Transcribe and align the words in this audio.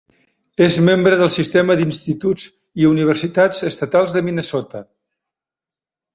És 0.67 0.77
membre 0.85 1.19
del 1.19 1.29
sistema 1.35 1.75
d'Instituts 1.81 2.47
i 2.85 2.89
Universitats 2.93 3.61
Estatals 3.71 4.19
de 4.19 4.27
Minnesota. 4.31 4.85